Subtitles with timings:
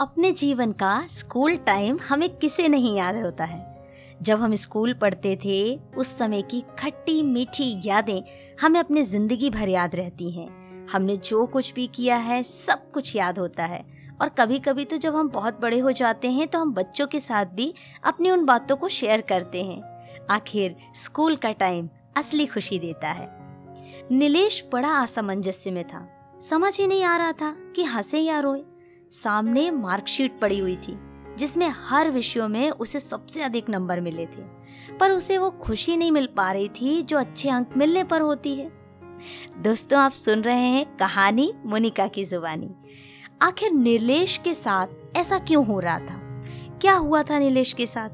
[0.00, 3.88] अपने जीवन का स्कूल टाइम हमें किसे नहीं याद होता है?
[4.22, 8.22] जब हम स्कूल पढ़ते थे, उस समय की खट्टी, मीठी यादें
[8.60, 13.16] हमें अपनी ज़िंदगी भर याद रहती हैं। हमने जो कुछ भी किया है, सब कुछ
[13.16, 13.84] याद होता है।
[14.22, 17.20] और कभी कभी तो जब हम बहुत बड़े हो जाते हैं तो हम बच्चों के
[17.20, 17.74] साथ भी
[18.04, 19.82] अपनी उन बातों को शेयर करते हैं।
[20.30, 23.28] आखिर स्कूल का टाइम असली खुशी देता है।
[24.10, 26.08] नीलेश बड़ा असमंजस्य में था।
[26.48, 28.62] समझ ही नहीं आ रहा था कि हंसे या रोए।
[29.10, 30.98] सामने मार्कशीट पड़ी हुई थी,
[31.38, 34.42] जिसमें हर विषयों में उसे सबसे अधिक नंबर मिले थे,
[35.00, 38.56] पर उसे वो खुशी नहीं मिल पा रही थी जो अच्छे अंक मिलने पर होती
[38.56, 38.72] है।
[39.58, 42.74] दोस्तों, आप सुन रहे हैं कहानी मोनिका की जुबानी।
[43.42, 46.42] आखिर नीलेश के साथ ऐसा क्यों हो रहा था?
[46.80, 48.08] क्या हुआ था नीलेश के साथ?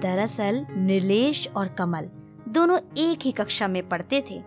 [0.00, 2.10] दरअसल, नीलेश और कमल
[2.48, 4.42] दोनों एक ही कक्षा में पढ़ते थे,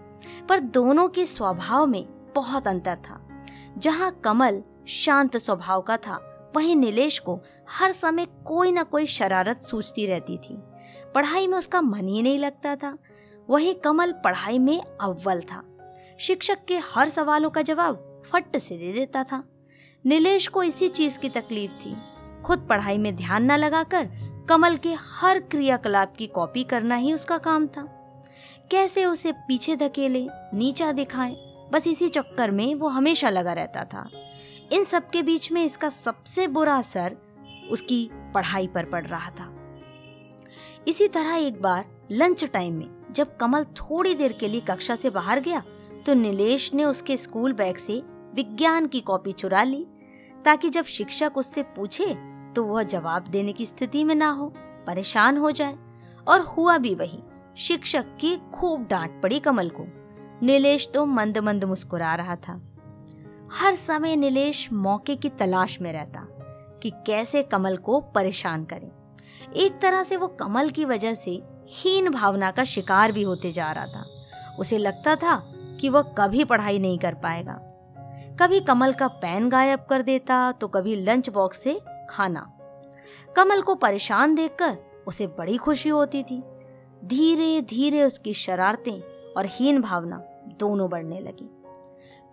[0.50, 3.44] पर दोनों के स्वभाव में बहुत अंतर था,
[3.78, 6.26] जहाँ कमल शांत स्वभाव का था।
[6.56, 10.58] वहीं नीलेश को हर समय कोई ना कोई शरारत सूझती रहती थी।
[11.16, 12.98] पढ़ाई में उसका मन ही नहीं लगता था।
[13.50, 15.64] वही कमल पढ़ाई में अव्वल था।
[16.20, 19.44] शिक्षक के हर सवालों का जवाब फट से दे देता था।
[20.06, 21.96] नीलेश को इसी चीज़ की तकलीफ़ थी।
[22.46, 24.10] खुद पढ़ाई में ध्यान न लगाकर
[24.50, 27.84] कमल के हर क्रियाकलाप की कॉपी करना ही उसका काम था।
[28.72, 31.36] कैसे उसे पीछे धकेले, नीचा दिखाए,
[31.72, 34.10] बस इसी चक्कर में वो हमेशा लगा रहता था।
[34.72, 37.16] इन सब के बीच में इसका सबसे बुरा असर
[37.72, 39.54] उसकी पढ़ाई पर पड़ रहा था।
[40.88, 45.10] इसी तरह एक बार लंच टाइम में जब कमल थोड़ी देर के लिए कक्षा से
[45.10, 45.62] बाहर गया
[46.06, 48.02] तो नीलेश ने उसके स्कूल बैग से
[48.36, 49.86] विज्ञान की कॉपी चुरा ली,
[50.46, 52.06] ताकि जब शिक्षक उससे पूछे
[52.56, 54.48] तो वह जवाब देने की स्थिति में ना हो,
[54.88, 55.78] परेशान हो जाए।
[56.28, 57.20] और हुआ भी वही,
[57.58, 59.86] शिक्षक की खूब डांट पड़ी कमल को।
[60.42, 62.60] नीलेश तो मंद मंद मुस्कुरा रहा था।
[63.54, 66.26] हर समय नीलेश मौके की तलाश में रहता
[66.84, 68.90] कि कैसे कमल को परेशान करें।
[69.56, 73.72] एक तरह से वो कमल की वजह से हीन भावना का शिकार भी होते जा
[73.72, 74.06] रहा था।
[74.60, 75.36] उसे लगता था
[75.82, 77.54] कि वह कभी पढ़ाई नहीं कर पाएगा।
[78.42, 82.50] कभी कमल का पैन गायब कर देता तो कभी लंच बॉक्स से खाना।
[83.36, 84.78] कमल को परेशान देखकर
[85.08, 86.44] उसे बड़ी खुशी होती थी।
[87.06, 89.00] धीरे धीरे उसकी शरारतें
[89.34, 90.22] और हीन भावना
[90.60, 91.50] दोनों बढ़ने लगी।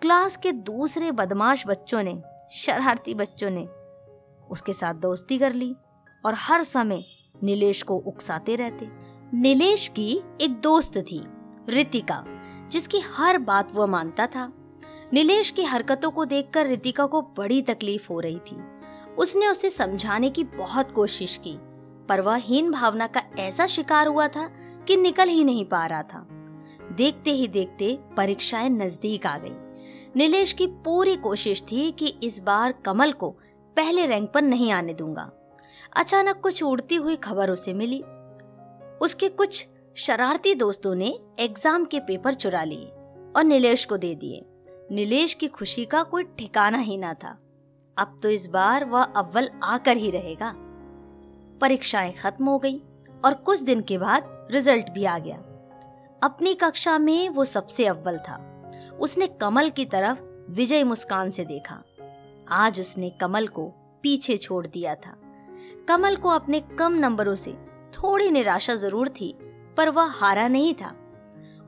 [0.02, 3.66] क्लास के दूसरे बदमाश बच्चों ने, शरारती बच्चों ने,
[4.50, 5.76] उसके साथ दोस्ती कर ली
[6.26, 7.04] और हर समय
[7.42, 8.88] नीलेश को उकसाते रहते।
[9.34, 11.26] नीलेश की एक दोस्त थी,
[11.68, 12.24] रितिका,
[12.70, 14.52] जिसकी हर बात वह मानता था।
[15.12, 18.62] नीलेश की हरकतों को देखकर रितिका को बड़ी तकलीफ़ हो रही थी।
[19.18, 21.58] उसने उसे समझाने की बहुत कोशिश की,
[22.08, 24.50] पर वह हीन भावना का ऐसा शिकार हुआ था
[24.88, 26.26] कि निकल ही नहीं पा रहा था।
[26.92, 29.65] देखते ही देखते परीक्षाएँ नज़दीक आ गई।
[30.16, 33.30] नीलेश की पूरी कोशिश थी कि इस बार कमल को
[33.76, 35.30] पहले रैंक पर नहीं आने दूँगा।
[35.96, 38.00] अचानक कुछ उड़ती हुई खबर उसे मिली।
[39.02, 39.66] उसके कुछ
[39.96, 42.86] शरारती दोस्तों ने एग्ज़ाम के पेपर चुरा लिए
[43.36, 44.44] और नीलेश को दे दिए।
[44.90, 47.36] नीलेश की खुशी का कोई ठिकाना ही ना था।
[47.96, 50.52] अब तो इस बार वह अव्वल आकर ही रहेगा।
[51.60, 52.82] परीक्षाएँ खत्म हो गई
[53.24, 55.36] और कुछ दिन के बाद रिज़ल्ट भी आ गया।
[56.22, 58.55] अपनी कक्षा में वो सबसे अव्वल था।
[59.00, 61.82] उसने कमल की तरफ़ विजय मुस्कान से देखा।
[62.48, 63.66] आज उसने कमल को
[64.02, 65.16] पीछे छोड़ दिया था।
[65.88, 67.52] कमल को अपने कम नंबरों से
[67.94, 69.32] थोड़ी निराशा ज़रूर थी,
[69.76, 70.94] पर वह हारा नहीं था।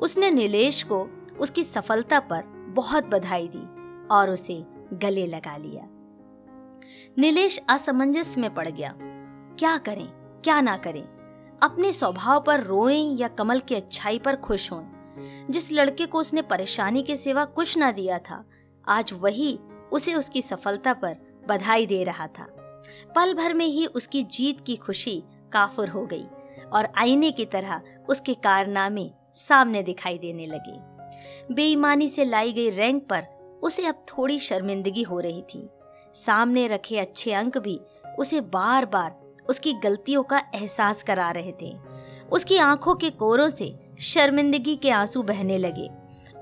[0.01, 1.07] उसने नीलेश को
[1.41, 3.67] उसकी सफलता पर बहुत बधाई दी
[4.09, 5.89] और उसे गले लगा लिया।
[7.19, 8.95] नीलेश असमंजस में पड़ गया।
[9.59, 10.07] क्या करें,
[10.45, 11.03] क्या ना करें,
[11.63, 14.83] अपने स्वभाव पर रोएँ या कमल की अच्छाई पर खुश हों
[15.51, 18.45] जिस लड़के को उसने परेशानी के सिवा कुछ ना दिया था,
[18.89, 19.59] आज वही
[19.93, 21.17] उसे उसकी सफलता पर
[21.49, 22.47] बधाई दे रहा था।
[23.17, 25.23] पल भर में ही उसकी जीत की खुशी
[25.53, 26.25] काफुर हो गई
[26.73, 33.03] और आईने की तरह उसके कारनामे सामने दिखाई देने लगे। बेईमानी से लाई गई रैंक
[33.03, 33.27] पर
[33.63, 35.69] उसे अब थोड़ी शर्मिंदगी हो रही थी।
[36.15, 37.81] सामने रखे अच्छे अंक भी
[38.19, 39.17] उसे बार बार
[39.49, 41.77] उसकी गलतियों का एहसास करा रहे थे।
[42.33, 45.91] उसकी आँखों के कोरों से शर्मिंदगी के आँसू बहने लगे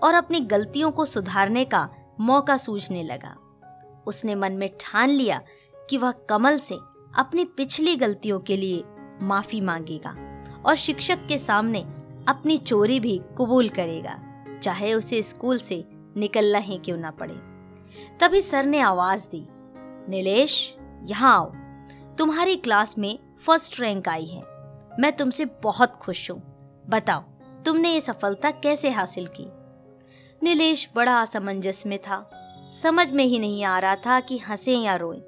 [0.02, 1.88] और अपनी गलतियों को सुधारने का
[2.20, 3.36] मौका सूझने लगा।
[4.06, 5.40] उसने मन में ठान लिया
[5.90, 6.74] कि वह कमल से
[7.18, 8.84] अपनी पिछली गलतियों के लिए
[9.22, 10.16] माफ़ी मांगेगा
[10.66, 11.80] और शिक्षक के सामने
[12.28, 14.18] अपनी चोरी भी कबूल करेगा,
[14.62, 15.84] चाहे उसे स्कूल से
[16.16, 17.34] निकलना ही क्यों ना पड़े।
[18.20, 19.46] तभी सर ने आवाज़ दी,
[20.08, 21.52] नीलेश, यहाँ आओ।
[22.16, 24.42] तुम्हारी क्लास में फ़र्स्ट रैंक आई है।
[25.00, 26.42] मैं तुमसे बहुत खुश हूँ।
[26.88, 27.24] बताओ
[27.66, 29.46] तुमने ये सफलता कैसे हासिल की?
[30.42, 32.30] नीलेश बड़ा असमंजस में था।
[32.82, 35.22] समझ में ही नहीं आ रहा था कि हंसे या रोए।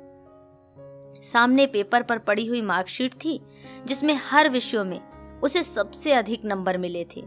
[1.22, 3.42] सामने पेपर पर पड़ी हुई मार्कशीट थी,
[3.86, 5.00] जिसमें हर विषयों में
[5.40, 7.24] उसे सबसे अधिक नंबर मिले थे,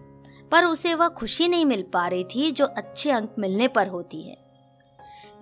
[0.51, 4.29] पर उसे वह खुशी नहीं मिल पा रही थी जो अच्छे अंक मिलने पर होती
[4.29, 4.37] है।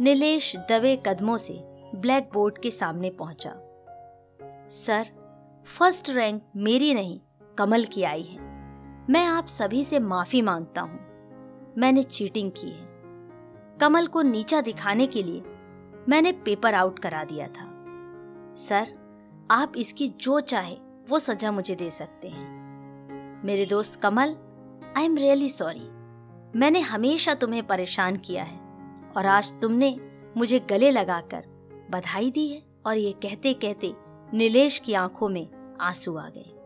[0.02, 1.54] नीलेश दबे कदमों से
[1.96, 3.54] ब्लैक बोर्ड के सामने पहुँचा।
[4.70, 5.06] सर,
[5.78, 7.20] फ़र्स्ट रैंक मेरी नहीं,
[7.58, 8.49] कमल की आई है।
[9.10, 11.00] मैं आप सभी से माफ़ी माँगता हूँ।
[11.78, 12.88] मैंने चीटिंग की है।
[13.82, 15.42] कमल को नीचा दिखाने के लिए
[16.10, 17.66] मैंने पेपर आउट करा दिया था।
[18.58, 18.88] सर,
[19.52, 20.78] आप इसकी जो चाहे,
[21.10, 24.36] वो सजा मुझे दे सकते हैं। मेरे दोस्त Kamal
[24.98, 25.90] I am really sorry
[26.60, 28.60] मैंने हमेशा तुम्हें परेशान किया है
[29.18, 30.00] और आज तुमने
[30.38, 31.44] मुझे गले लगाकर
[31.92, 33.94] बधाई दी है और ये कहते कहते
[34.34, 36.59] नीलेश की आँखों में आँसू आ गए।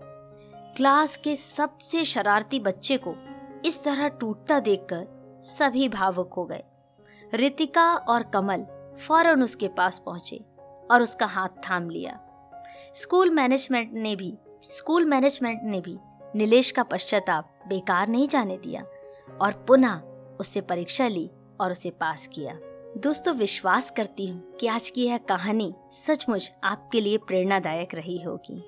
[0.78, 3.14] क्लास के सबसे शरारती बच्चे को
[3.66, 6.64] इस तरह टूटता देखकर सभी भावुक हो गए।
[7.34, 8.66] रितिका और कमल
[9.08, 10.38] फ़ौरन उसके पास पहुँचे
[10.92, 12.20] और उसका हाथ थाम लिया।
[12.96, 14.38] स्कूल मैनेजमेंट ने भी,
[14.70, 15.98] स्कूल मैनेजमेंट ने भी
[16.36, 18.84] नीलेश का पश्चाताप बेकार नहीं जाने दिया
[19.42, 20.02] और पुनः
[20.40, 21.30] उससे परीक्षा ली
[21.62, 22.58] और उसे पास किया।
[22.98, 25.74] दोस्तों, विश्वास करती हूँ कि आज की यह कहानी
[26.08, 28.64] सचमुच आपके लिए प्रेरणादायक रही होगी।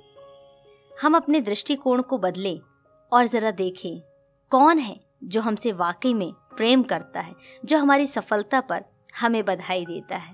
[1.01, 2.59] हम अपने दृष्टिकोण को बदले
[3.11, 4.01] और जरा देखें,
[4.49, 8.85] कौन है जो हमसे वाकई में प्रेम करता है, जो हमारी सफलता पर
[9.19, 10.33] हमें बधाई देता है।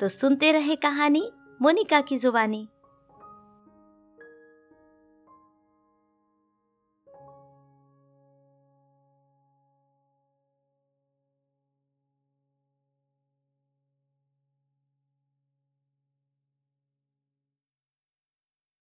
[0.00, 1.32] तो सुनते रहे कहानी
[1.62, 2.68] मोनिका की जुबानी।